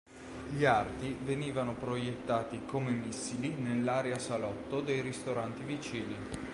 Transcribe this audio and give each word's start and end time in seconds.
Gli 0.49 0.65
arti 0.65 1.15
venivano 1.21 1.75
proiettati 1.75 2.65
come 2.65 2.89
missili 2.89 3.49
nell'area 3.53 4.17
salotto 4.17 4.81
dei 4.81 4.99
ristoranti 5.01 5.61
vicini. 5.63 6.15